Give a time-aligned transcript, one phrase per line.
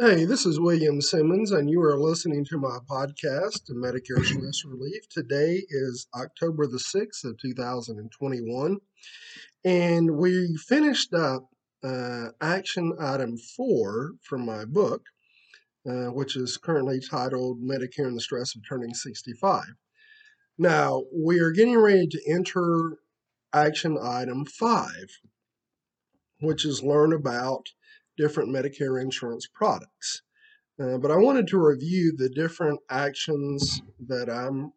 [0.00, 5.08] Hey, this is William Simmons, and you are listening to my podcast, Medicare Stress Relief.
[5.08, 8.78] Today is October the 6th of 2021,
[9.64, 11.44] and we finished up
[11.84, 15.04] uh, action item four from my book,
[15.88, 19.62] uh, which is currently titled Medicare and the Stress of Turning 65.
[20.58, 22.98] Now, we are getting ready to enter
[23.52, 25.20] action item five,
[26.40, 27.68] which is learn about
[28.16, 30.22] different Medicare insurance products.
[30.80, 34.72] Uh, but I wanted to review the different actions that I'm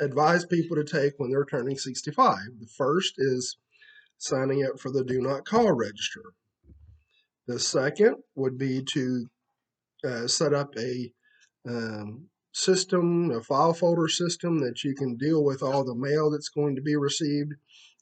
[0.00, 2.36] advise people to take when they're turning 65.
[2.60, 3.56] The first is
[4.16, 6.22] signing up for the Do Not Call register.
[7.46, 9.26] The second would be to
[10.04, 11.12] uh, set up a
[11.66, 16.48] um, system, a file folder system that you can deal with all the mail that's
[16.48, 17.52] going to be received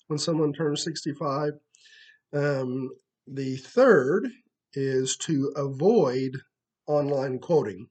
[0.08, 1.52] when someone turns 65.
[2.34, 2.90] Um,
[3.26, 4.30] the third
[4.76, 6.36] is to avoid
[6.86, 7.88] online quoting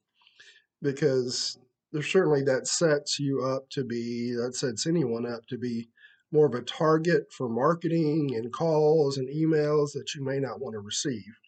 [0.81, 1.57] because
[1.91, 5.89] there's certainly that sets you up to be, that sets anyone up to be
[6.31, 10.73] more of a target for marketing and calls and emails that you may not want
[10.73, 11.39] to receive.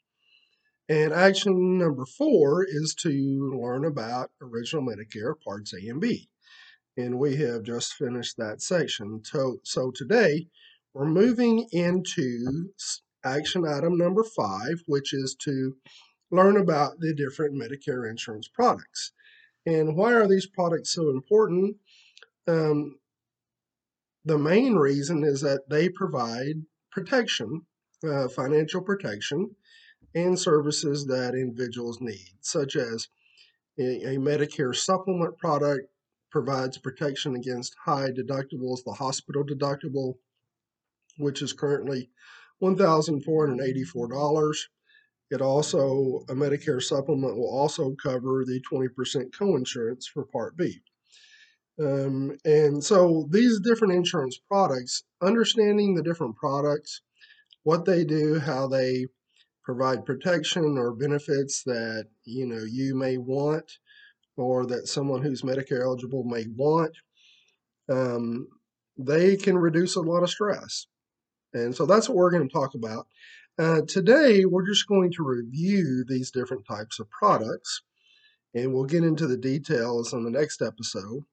[0.90, 3.10] And action number four is to
[3.62, 6.30] learn about Original Medicare Parts A and B.
[6.96, 9.22] And we have just finished that section.
[9.24, 10.48] So, so today
[10.94, 12.72] we're moving into
[13.28, 15.76] action item number five, which is to
[16.32, 19.12] learn about the different Medicare insurance products.
[19.66, 21.78] And why are these products so important?
[22.48, 23.00] Um,
[24.26, 26.56] the main reason is that they provide
[26.92, 27.62] protection,
[28.08, 29.56] uh, financial protection,
[30.16, 33.08] and services that individuals need, such as
[33.80, 35.88] a, a Medicare supplement product
[36.32, 40.16] provides protection against high deductibles, the hospital deductible,
[41.18, 42.10] which is currently
[42.62, 44.58] $1,484.
[45.30, 50.82] It also, a Medicare supplement will also cover the 20% coinsurance for Part B.
[51.80, 57.02] Um, and so these different insurance products, understanding the different products,
[57.64, 59.06] what they do, how they
[59.64, 63.70] provide protection or benefits that you know you may want
[64.38, 66.96] or that someone who's Medicare eligible may want,
[67.90, 68.48] um,
[68.98, 70.88] they can reduce a lot of stress.
[71.54, 73.08] And so that's what we're going to talk about.
[73.60, 77.82] Uh, today, we're just going to review these different types of products,
[78.54, 81.24] and we'll get into the details on the next episode.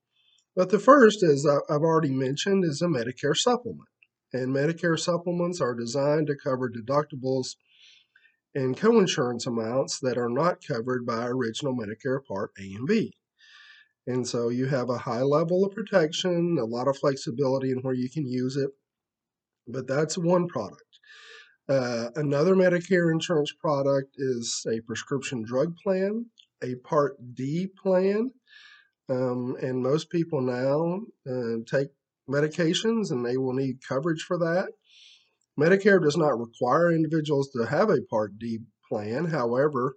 [0.56, 3.88] But the first, as I've already mentioned, is a Medicare supplement.
[4.32, 7.56] And Medicare supplements are designed to cover deductibles
[8.54, 13.12] and coinsurance amounts that are not covered by original Medicare Part A and B.
[14.06, 17.94] And so you have a high level of protection, a lot of flexibility in where
[17.94, 18.70] you can use it,
[19.66, 20.82] but that's one product.
[21.68, 26.26] Uh, another Medicare insurance product is a prescription drug plan,
[26.62, 28.30] a Part D plan,
[29.08, 31.88] um, and most people now uh, take
[32.28, 34.68] medications and they will need coverage for that.
[35.58, 38.58] Medicare does not require individuals to have a Part D
[38.88, 39.26] plan.
[39.26, 39.96] However,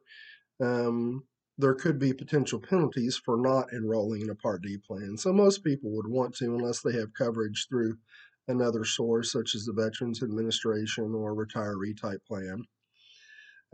[0.61, 1.23] um,
[1.57, 5.17] there could be potential penalties for not enrolling in a Part D plan.
[5.17, 7.97] So most people would want to unless they have coverage through
[8.47, 12.63] another source, such as the Veterans Administration or retiree type plan.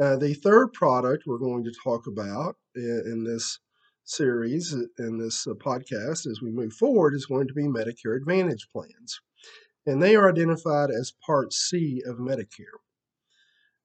[0.02, 3.60] Uh, the third product we're going to talk about in, in this
[4.04, 8.68] series, in this uh, podcast, as we move forward, is going to be Medicare Advantage
[8.72, 9.22] plans.
[9.86, 12.80] And they are identified as Part C of Medicare.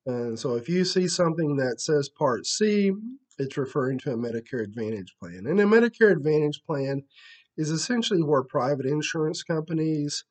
[0.06, 2.92] And so if you see something that says Part C,
[3.38, 5.44] it's referring to a Medicare Advantage plan.
[5.46, 7.02] And a Medicare Advantage plan
[7.58, 10.24] is essentially where private insurance companies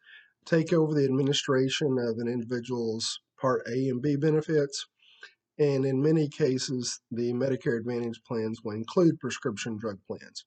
[0.48, 4.88] take over the administration of an individual's Part A and B benefits.
[5.60, 10.46] And in many cases, the Medicare Advantage plans will include prescription drug plans.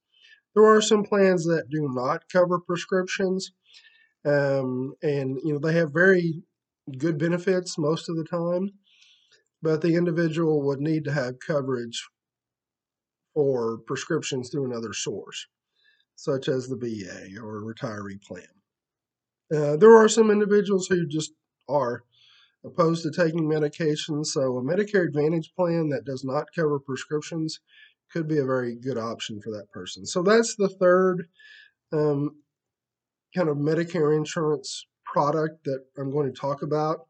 [0.54, 3.52] There are some plans that do not cover prescriptions,
[4.24, 6.42] um, and you know they have very
[6.98, 8.70] good benefits most of the time,
[9.62, 12.08] but the individual would need to have coverage
[13.34, 15.46] for prescriptions through another source,
[16.16, 18.59] such as the VA or retiree plan.
[19.54, 21.32] Uh, there are some individuals who just
[21.68, 22.02] are
[22.64, 27.60] opposed to taking medications, so a Medicare Advantage plan that does not cover prescriptions
[28.12, 30.04] could be a very good option for that person.
[30.04, 31.28] So that's the third
[31.92, 32.36] um,
[33.34, 37.06] kind of Medicare insurance product that I'm going to talk about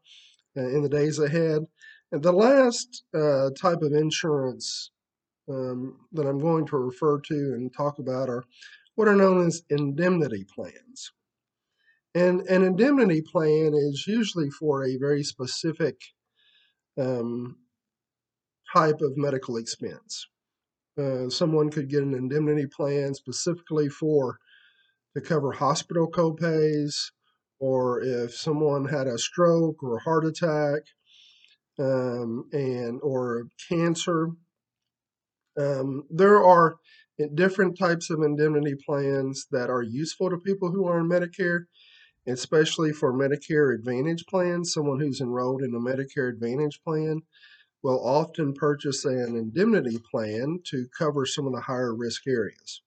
[0.57, 1.65] uh, in the days ahead.
[2.11, 4.91] And the last uh, type of insurance
[5.49, 8.43] um, that I'm going to refer to and talk about are
[8.95, 11.11] what are known as indemnity plans.
[12.13, 15.95] And an indemnity plan is usually for a very specific
[16.99, 17.57] um,
[18.73, 20.27] type of medical expense.
[20.99, 24.39] Uh, someone could get an indemnity plan specifically for
[25.15, 26.95] to cover hospital copays,
[27.59, 30.81] or if someone had a stroke or a heart attack,
[31.79, 34.29] um, and or cancer.
[35.57, 36.75] Um, there are
[37.35, 41.65] different types of indemnity plans that are useful to people who are in Medicare,
[42.27, 44.73] especially for Medicare Advantage plans.
[44.73, 47.21] Someone who's enrolled in a Medicare Advantage plan
[47.83, 52.81] will often purchase an indemnity plan to cover some of the higher risk areas.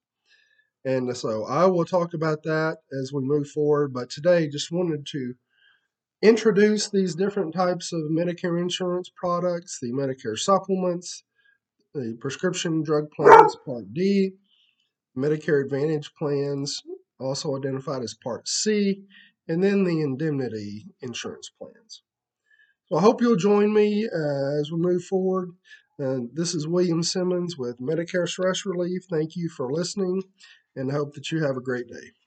[0.84, 3.92] And so I will talk about that as we move forward.
[3.92, 5.34] But today, just wanted to
[6.22, 11.25] introduce these different types of Medicare insurance products, the Medicare supplements,
[11.92, 14.32] the prescription drug plans, Part D,
[15.16, 16.82] Medicare Advantage plans,
[17.20, 19.05] also identified as Part C,
[19.49, 22.02] and then the indemnity insurance plans.
[22.87, 25.50] So I hope you'll join me uh, as we move forward.
[26.02, 29.02] Uh, this is William Simmons with Medicare Stress Relief.
[29.11, 30.22] Thank you for listening
[30.76, 32.24] and I hope that you have a great day.